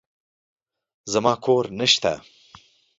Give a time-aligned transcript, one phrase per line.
[1.11, 2.13] زما کور نشته.